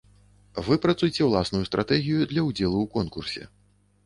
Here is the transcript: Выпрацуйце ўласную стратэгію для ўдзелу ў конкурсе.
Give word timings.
Выпрацуйце 0.69 1.21
ўласную 1.27 1.61
стратэгію 1.69 2.25
для 2.33 2.47
ўдзелу 2.49 2.77
ў 2.83 2.87
конкурсе. 2.97 3.43